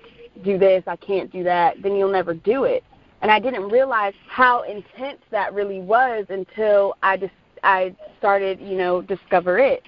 do 0.44 0.58
this, 0.58 0.84
I 0.88 0.96
can't 0.96 1.32
do 1.32 1.44
that, 1.44 1.82
then 1.82 1.96
you'll 1.96 2.12
never 2.12 2.34
do 2.34 2.64
it. 2.66 2.84
And 3.22 3.32
I 3.32 3.40
didn't 3.40 3.70
realize 3.70 4.14
how 4.28 4.64
intense 4.64 5.20
that 5.32 5.54
really 5.54 5.82
was 5.82 6.26
until 6.30 6.96
I 7.02 7.18
just 7.18 7.34
I 7.64 7.96
started, 8.20 8.60
you 8.60 8.78
know, 8.78 9.02
discover 9.02 9.58
it. 9.58 9.82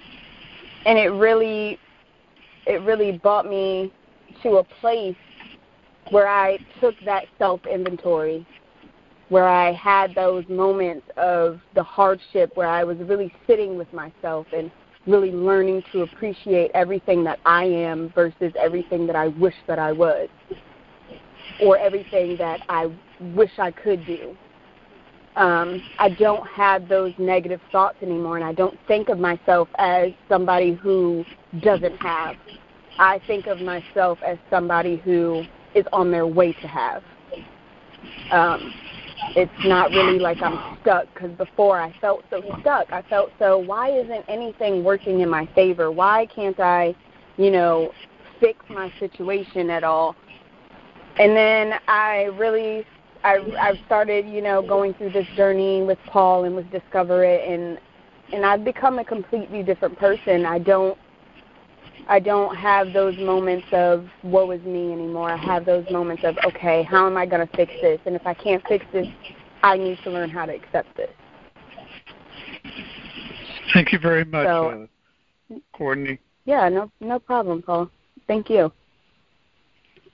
And 0.84 0.98
it 0.98 1.10
really 1.10 1.78
it 2.66 2.82
really 2.82 3.12
brought 3.12 3.46
me 3.46 3.92
to 4.42 4.56
a 4.56 4.64
place 4.64 5.16
where 6.10 6.28
I 6.28 6.58
took 6.80 6.94
that 7.04 7.26
self 7.38 7.60
inventory, 7.66 8.46
where 9.28 9.48
I 9.48 9.72
had 9.72 10.14
those 10.14 10.44
moments 10.48 11.06
of 11.16 11.60
the 11.74 11.82
hardship, 11.82 12.52
where 12.54 12.68
I 12.68 12.84
was 12.84 12.98
really 12.98 13.32
sitting 13.46 13.76
with 13.76 13.92
myself 13.92 14.46
and 14.54 14.70
really 15.08 15.32
learning 15.32 15.82
to 15.92 16.02
appreciate 16.02 16.70
everything 16.74 17.24
that 17.24 17.40
I 17.44 17.64
am 17.64 18.10
versus 18.14 18.52
everything 18.58 19.06
that 19.06 19.16
I 19.16 19.28
wish 19.28 19.54
that 19.66 19.78
I 19.78 19.92
was, 19.92 20.28
or 21.60 21.78
everything 21.78 22.36
that 22.36 22.60
I 22.68 22.90
wish 23.34 23.50
I 23.58 23.70
could 23.70 24.06
do. 24.06 24.36
Um, 25.36 25.82
I 25.98 26.08
don't 26.08 26.46
have 26.48 26.88
those 26.88 27.12
negative 27.16 27.60
thoughts 27.70 27.96
anymore, 28.02 28.36
and 28.36 28.44
I 28.44 28.52
don't 28.52 28.78
think 28.88 29.08
of 29.08 29.18
myself 29.18 29.68
as 29.78 30.08
somebody 30.28 30.74
who 30.74 31.24
doesn't 31.60 31.96
have. 31.98 32.36
I 32.98 33.20
think 33.26 33.46
of 33.46 33.60
myself 33.60 34.18
as 34.26 34.36
somebody 34.50 34.96
who 34.96 35.44
is 35.74 35.86
on 35.92 36.10
their 36.10 36.26
way 36.26 36.52
to 36.52 36.66
have. 36.66 37.02
Um, 38.32 38.74
it's 39.36 39.64
not 39.64 39.90
really 39.90 40.18
like 40.18 40.42
I'm 40.42 40.78
stuck 40.80 41.12
because 41.14 41.30
before 41.32 41.80
I 41.80 41.94
felt 42.00 42.24
so 42.30 42.42
stuck. 42.60 42.92
I 42.92 43.02
felt 43.02 43.30
so, 43.38 43.58
why 43.58 43.90
isn't 43.90 44.24
anything 44.28 44.84
working 44.84 45.20
in 45.20 45.28
my 45.28 45.46
favor? 45.54 45.90
Why 45.90 46.26
can't 46.26 46.58
I, 46.58 46.94
you 47.36 47.50
know, 47.50 47.92
fix 48.40 48.58
my 48.68 48.92
situation 48.98 49.70
at 49.70 49.84
all? 49.84 50.16
And 51.18 51.36
then 51.36 51.74
I 51.88 52.24
really, 52.36 52.84
I, 53.24 53.38
I've 53.60 53.78
started, 53.86 54.26
you 54.26 54.40
know, 54.40 54.62
going 54.62 54.94
through 54.94 55.10
this 55.10 55.26
journey 55.36 55.82
with 55.82 55.98
Paul 56.06 56.44
and 56.44 56.54
with 56.54 56.70
Discover 56.70 57.24
It, 57.24 57.48
and 57.48 57.78
and 58.32 58.44
I've 58.44 58.62
become 58.62 58.98
a 58.98 59.04
completely 59.04 59.62
different 59.62 59.98
person. 59.98 60.44
I 60.44 60.58
don't 60.58 60.98
I 62.08 62.18
don't 62.20 62.56
have 62.56 62.94
those 62.94 63.16
moments 63.18 63.66
of 63.70 64.06
woe 64.22 64.50
is 64.50 64.62
me 64.62 64.92
anymore. 64.92 65.30
I 65.30 65.36
have 65.36 65.66
those 65.66 65.84
moments 65.90 66.24
of 66.24 66.36
okay, 66.46 66.82
how 66.82 67.06
am 67.06 67.18
I 67.18 67.26
going 67.26 67.46
to 67.46 67.56
fix 67.56 67.70
this? 67.82 68.00
And 68.06 68.16
if 68.16 68.26
I 68.26 68.32
can't 68.32 68.66
fix 68.66 68.84
this, 68.92 69.06
I 69.62 69.76
need 69.76 69.98
to 70.04 70.10
learn 70.10 70.30
how 70.30 70.46
to 70.46 70.54
accept 70.54 70.96
this. 70.96 71.10
Thank 73.74 73.92
you 73.92 73.98
very 73.98 74.24
much, 74.24 74.46
So- 74.46 74.88
uh, 75.50 75.58
Courtney. 75.72 76.18
Yeah, 76.46 76.70
no 76.70 76.90
no 77.00 77.18
problem, 77.18 77.60
Paul. 77.60 77.90
Thank 78.26 78.48
you. 78.48 78.72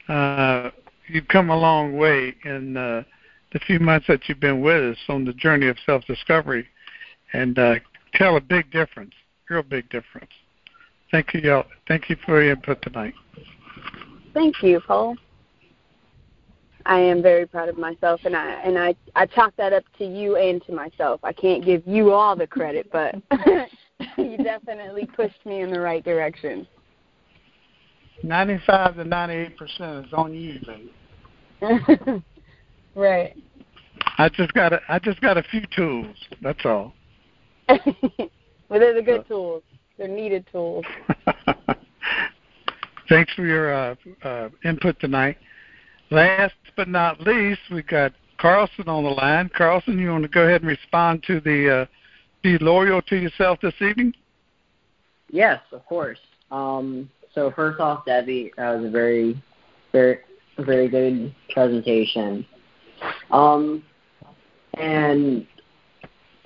Uh, 0.08 0.70
you've 1.06 1.28
come 1.28 1.50
a 1.50 1.56
long 1.56 1.96
way 1.96 2.34
in 2.44 2.76
uh, 2.76 3.04
the 3.52 3.60
few 3.60 3.78
months 3.78 4.06
that 4.08 4.28
you've 4.28 4.40
been 4.40 4.60
with 4.60 4.82
us 4.82 4.98
on 5.08 5.24
the 5.24 5.32
journey 5.32 5.68
of 5.68 5.76
self-discovery, 5.86 6.66
and 7.32 7.56
uh, 7.58 7.76
tell 8.14 8.36
a 8.36 8.40
big 8.40 8.70
difference, 8.72 9.14
real 9.48 9.62
big 9.62 9.88
difference. 9.90 10.30
Thank 11.10 11.34
you, 11.34 11.40
y'all. 11.40 11.64
Thank 11.86 12.08
you 12.08 12.16
for 12.24 12.42
your 12.42 12.52
input 12.52 12.82
tonight. 12.82 13.14
Thank 14.32 14.62
you, 14.62 14.80
Paul. 14.80 15.16
I 16.86 16.98
am 16.98 17.22
very 17.22 17.46
proud 17.46 17.68
of 17.68 17.78
myself, 17.78 18.20
and 18.24 18.36
I 18.36 18.50
and 18.62 18.78
I 18.78 18.94
I 19.14 19.26
chalk 19.26 19.54
that 19.56 19.72
up 19.72 19.84
to 19.98 20.04
you 20.04 20.36
and 20.36 20.62
to 20.66 20.72
myself. 20.72 21.20
I 21.22 21.32
can't 21.32 21.64
give 21.64 21.82
you 21.86 22.12
all 22.12 22.36
the 22.36 22.46
credit, 22.46 22.90
but 22.92 23.14
you 24.18 24.36
definitely 24.36 25.06
pushed 25.06 25.46
me 25.46 25.62
in 25.62 25.72
the 25.72 25.80
right 25.80 26.04
direction. 26.04 26.66
95 28.22 28.96
to 28.96 29.04
98 29.04 29.56
percent 29.56 30.06
is 30.06 30.12
on 30.12 30.34
you, 30.34 30.60
baby. 30.66 30.92
right. 32.94 33.34
I 34.18 34.28
just 34.28 34.52
got 34.52 34.72
a, 34.72 34.80
I 34.88 34.98
just 34.98 35.20
got 35.20 35.38
a 35.38 35.42
few 35.42 35.62
tools. 35.74 36.16
That's 36.42 36.64
all. 36.64 36.92
well, 37.68 37.78
they're 38.68 38.94
the 38.94 39.02
good 39.02 39.20
uh, 39.20 39.24
tools. 39.24 39.62
They're 39.98 40.08
needed 40.08 40.46
tools. 40.50 40.84
Thanks 43.08 43.32
for 43.34 43.44
your 43.44 43.72
uh, 43.72 43.94
uh, 44.22 44.48
input 44.64 44.98
tonight. 44.98 45.36
Last 46.10 46.54
but 46.76 46.88
not 46.88 47.20
least, 47.20 47.60
we 47.70 47.82
got 47.82 48.12
Carlson 48.38 48.88
on 48.88 49.04
the 49.04 49.10
line. 49.10 49.50
Carlson, 49.56 49.98
you 49.98 50.10
want 50.10 50.22
to 50.22 50.28
go 50.28 50.42
ahead 50.42 50.62
and 50.62 50.68
respond 50.68 51.22
to 51.26 51.40
the 51.40 51.82
uh, 51.82 51.86
"Be 52.42 52.58
loyal 52.58 53.02
to 53.02 53.16
yourself" 53.16 53.60
this 53.60 53.74
evening? 53.80 54.14
Yes, 55.30 55.60
of 55.72 55.84
course. 55.86 56.18
Um, 56.50 57.10
so 57.34 57.50
first 57.50 57.80
off, 57.80 58.04
Debbie, 58.04 58.52
that 58.56 58.76
was 58.76 58.86
a 58.86 58.90
very, 58.90 59.40
very, 59.92 60.18
very 60.58 60.88
good 60.88 61.34
presentation. 61.50 62.46
Um, 63.30 63.82
and 64.74 65.46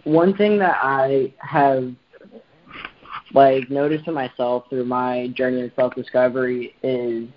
one 0.04 0.36
thing 0.36 0.58
that 0.58 0.78
I 0.82 1.32
have 1.38 1.94
like 3.34 3.70
noticed 3.70 4.06
in 4.06 4.14
myself 4.14 4.64
through 4.70 4.84
my 4.84 5.28
journey 5.34 5.62
of 5.62 5.72
self 5.76 5.94
discovery 5.94 6.74
is 6.82 7.28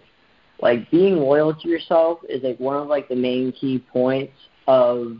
like 0.62 0.90
being 0.92 1.18
loyal 1.18 1.54
to 1.54 1.68
yourself 1.68 2.20
is 2.30 2.44
like 2.44 2.60
one 2.60 2.78
of 2.78 2.88
like 2.88 3.08
the 3.10 3.16
main 3.16 3.52
key 3.52 3.80
points 3.92 4.34
of 4.68 5.18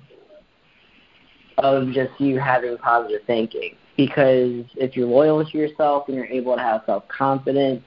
of 1.58 1.92
just 1.92 2.12
you 2.20 2.40
having 2.40 2.78
positive 2.78 3.22
thinking. 3.28 3.76
Because 3.98 4.66
if 4.76 4.96
you're 4.96 5.08
loyal 5.08 5.46
to 5.46 5.58
yourself 5.58 6.08
and 6.08 6.16
you're 6.16 6.26
able 6.26 6.56
to 6.56 6.62
have 6.62 6.82
self 6.86 7.08
confidence 7.08 7.84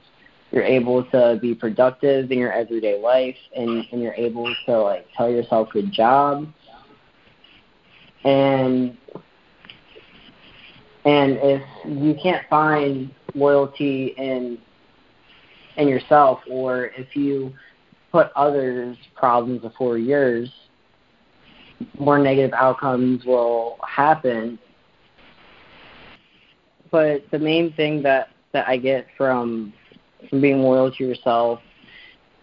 you're 0.51 0.63
able 0.63 1.03
to 1.11 1.37
be 1.41 1.53
productive 1.53 2.31
in 2.31 2.37
your 2.37 2.53
everyday 2.53 2.99
life 2.99 3.35
and, 3.55 3.85
and 3.91 4.01
you're 4.01 4.13
able 4.13 4.53
to 4.65 4.79
like 4.79 5.05
tell 5.15 5.29
yourself 5.29 5.69
good 5.73 5.91
job. 5.91 6.47
And 8.23 8.97
and 11.05 11.37
if 11.41 11.61
you 11.85 12.15
can't 12.21 12.47
find 12.49 13.11
loyalty 13.33 14.13
in 14.17 14.57
in 15.77 15.87
yourself 15.87 16.39
or 16.49 16.85
if 16.97 17.15
you 17.15 17.53
put 18.11 18.31
others 18.35 18.97
problems 19.15 19.61
before 19.61 19.97
yours 19.97 20.49
more 21.99 22.17
negative 22.17 22.53
outcomes 22.53 23.25
will 23.25 23.77
happen 23.87 24.57
but 26.91 27.23
the 27.31 27.39
main 27.39 27.73
thing 27.73 28.01
that 28.01 28.29
that 28.53 28.67
I 28.67 28.77
get 28.77 29.05
from 29.17 29.73
from 30.29 30.41
being 30.41 30.61
loyal 30.61 30.91
to 30.91 31.03
yourself 31.05 31.59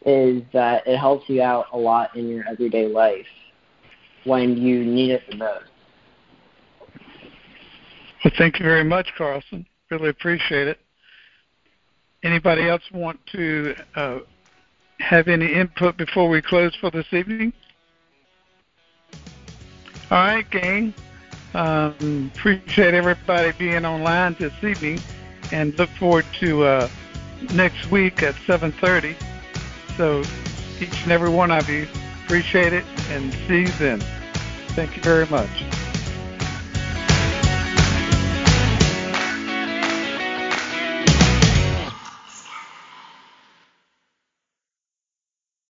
is 0.04 0.42
that 0.52 0.86
it 0.86 0.98
helps 0.98 1.28
you 1.28 1.42
out 1.42 1.66
a 1.72 1.78
lot 1.78 2.14
in 2.16 2.28
your 2.28 2.46
everyday 2.46 2.86
life 2.86 3.26
when 4.24 4.56
you 4.56 4.84
need 4.84 5.10
it 5.10 5.22
the 5.30 5.36
most. 5.36 5.71
Well, 8.24 8.32
thank 8.38 8.58
you 8.58 8.64
very 8.64 8.84
much, 8.84 9.08
Carlson. 9.16 9.66
Really 9.90 10.08
appreciate 10.08 10.68
it. 10.68 10.78
Anybody 12.22 12.68
else 12.68 12.82
want 12.92 13.18
to 13.32 13.74
uh, 13.96 14.18
have 15.00 15.26
any 15.26 15.52
input 15.52 15.96
before 15.96 16.28
we 16.28 16.40
close 16.40 16.74
for 16.76 16.90
this 16.90 17.06
evening? 17.12 17.52
All 20.10 20.18
right, 20.18 20.48
gang. 20.50 20.94
Um, 21.54 22.30
appreciate 22.34 22.94
everybody 22.94 23.52
being 23.58 23.84
online 23.84 24.36
this 24.38 24.52
evening, 24.62 25.00
and 25.50 25.76
look 25.78 25.90
forward 25.98 26.24
to 26.40 26.62
uh, 26.62 26.88
next 27.54 27.90
week 27.90 28.22
at 28.22 28.34
7:30. 28.46 29.16
So, 29.96 30.22
each 30.80 31.02
and 31.02 31.12
every 31.12 31.30
one 31.30 31.50
of 31.50 31.68
you, 31.68 31.88
appreciate 32.24 32.72
it, 32.72 32.84
and 33.10 33.32
see 33.48 33.62
you 33.62 33.72
then. 33.78 34.00
Thank 34.74 34.96
you 34.96 35.02
very 35.02 35.26
much. 35.26 35.81